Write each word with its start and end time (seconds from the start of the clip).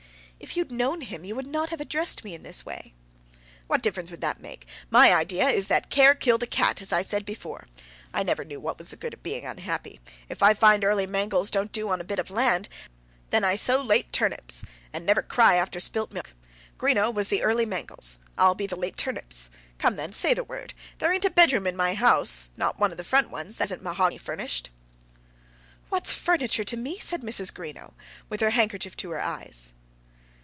"If 0.43 0.57
you'd 0.57 0.71
known 0.71 1.01
him, 1.01 1.23
you 1.23 1.35
would 1.35 1.45
not 1.47 1.69
have 1.69 1.79
addressed 1.79 2.23
me 2.23 2.33
in 2.33 2.41
this 2.41 2.65
way." 2.65 2.93
"What 3.67 3.83
difference 3.83 4.09
would 4.09 4.21
that 4.21 4.41
make? 4.41 4.65
My 4.89 5.13
idea 5.13 5.47
is 5.47 5.67
that 5.67 5.91
care 5.91 6.15
killed 6.15 6.41
a 6.41 6.47
cat, 6.47 6.81
as 6.81 6.91
I 6.91 7.03
said 7.03 7.25
before. 7.25 7.67
I 8.11 8.23
never 8.23 8.43
knew 8.43 8.59
what 8.59 8.79
was 8.79 8.89
the 8.89 8.95
good 8.97 9.13
of 9.13 9.21
being 9.21 9.45
unhappy. 9.45 9.99
If 10.29 10.41
I 10.41 10.55
find 10.55 10.83
early 10.83 11.05
mangels 11.05 11.51
don't 11.51 11.71
do 11.71 11.89
on 11.89 12.01
a 12.01 12.03
bit 12.03 12.17
of 12.17 12.31
land, 12.31 12.69
then 13.29 13.43
I 13.45 13.55
sow 13.55 13.83
late 13.83 14.11
turnips; 14.11 14.63
and 14.91 15.05
never 15.05 15.21
cry 15.21 15.55
after 15.55 15.79
spilt 15.79 16.11
milk. 16.11 16.33
Greenow 16.79 17.13
was 17.13 17.27
the 17.29 17.43
early 17.43 17.67
mangels; 17.67 18.17
I'll 18.35 18.55
be 18.55 18.65
the 18.65 18.75
late 18.75 18.97
turnips. 18.97 19.51
Come 19.77 19.95
then, 19.95 20.11
say 20.11 20.33
the 20.33 20.43
word. 20.43 20.73
There 20.97 21.13
ain't 21.13 21.23
a 21.23 21.29
bedroom 21.29 21.67
in 21.67 21.77
my 21.77 21.93
house, 21.93 22.49
not 22.57 22.79
one 22.79 22.91
of 22.91 22.97
the 22.97 23.03
front 23.05 23.29
ones, 23.29 23.57
that 23.57 23.65
isn't 23.65 23.83
mahogany 23.83 24.17
furnished!" 24.17 24.71
"What's 25.89 26.11
furniture 26.11 26.63
to 26.65 26.75
me?" 26.77 26.97
said 26.97 27.21
Mrs. 27.21 27.53
Greenow, 27.53 27.93
with 28.27 28.41
her 28.41 28.49
handkerchief 28.49 28.97
to 28.97 29.11
her 29.11 29.21
eyes. 29.23 29.73